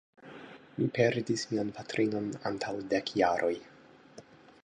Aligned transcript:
Mi 0.77 0.87
perdis 0.97 1.43
mian 1.51 1.69
patrinon 1.75 2.31
antaŭ 2.51 2.73
dek 2.95 3.15
jaroj. 3.23 3.53